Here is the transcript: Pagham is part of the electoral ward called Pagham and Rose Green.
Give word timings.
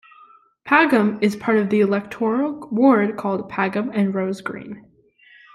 Pagham 0.65 1.21
is 1.21 1.35
part 1.35 1.59
of 1.59 1.69
the 1.69 1.79
electoral 1.81 2.67
ward 2.71 3.17
called 3.17 3.47
Pagham 3.51 3.91
and 3.93 4.15
Rose 4.15 4.41
Green. 4.41 4.83